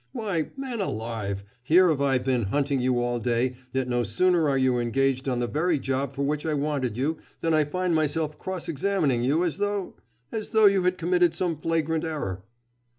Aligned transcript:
Why, 0.13 0.49
man 0.57 0.81
alive, 0.81 1.43
here 1.61 1.87
have 1.89 2.01
I 2.01 2.17
been 2.17 2.45
hunting 2.45 2.81
you 2.81 2.99
all 2.99 3.19
day, 3.19 3.55
yet 3.71 3.87
no 3.87 4.03
sooner 4.03 4.49
are 4.49 4.57
you 4.57 4.79
engaged 4.79 5.29
on 5.29 5.37
the 5.37 5.45
very 5.45 5.77
job 5.77 6.13
for 6.13 6.23
which 6.23 6.43
I 6.43 6.55
wanted 6.55 6.97
you, 6.97 7.17
than 7.41 7.53
I 7.53 7.65
find 7.65 7.93
myself 7.93 8.35
cross 8.39 8.67
examining 8.67 9.23
you 9.23 9.43
as 9.43 9.59
though 9.59 9.93
as 10.31 10.49
though 10.49 10.65
you 10.65 10.85
had 10.85 10.97
committed 10.97 11.35
some 11.35 11.55
flagrant 11.55 12.03
error." 12.03 12.41